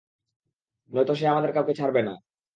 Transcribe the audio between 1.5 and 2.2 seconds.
কাউকে ছাড়বে না।